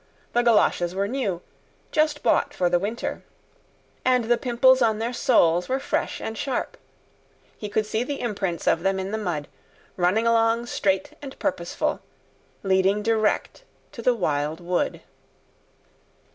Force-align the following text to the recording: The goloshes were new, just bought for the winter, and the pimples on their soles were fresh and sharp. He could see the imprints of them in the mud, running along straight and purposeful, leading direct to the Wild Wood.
The 0.33 0.41
goloshes 0.41 0.95
were 0.95 1.07
new, 1.07 1.43
just 1.91 2.23
bought 2.23 2.55
for 2.55 2.71
the 2.71 2.79
winter, 2.79 3.21
and 4.03 4.23
the 4.23 4.37
pimples 4.39 4.81
on 4.81 4.97
their 4.97 5.13
soles 5.13 5.69
were 5.69 5.79
fresh 5.79 6.19
and 6.19 6.35
sharp. 6.35 6.75
He 7.55 7.69
could 7.69 7.85
see 7.85 8.01
the 8.03 8.19
imprints 8.19 8.65
of 8.65 8.81
them 8.81 8.99
in 8.99 9.11
the 9.11 9.19
mud, 9.19 9.47
running 9.97 10.25
along 10.25 10.65
straight 10.65 11.13
and 11.21 11.37
purposeful, 11.37 12.01
leading 12.63 13.03
direct 13.03 13.63
to 13.91 14.01
the 14.01 14.15
Wild 14.15 14.59
Wood. 14.59 15.01